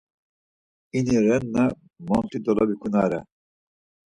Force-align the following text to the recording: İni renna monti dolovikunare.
İni 0.97 1.15
renna 1.27 1.63
monti 2.07 2.37
dolovikunare. 2.45 3.19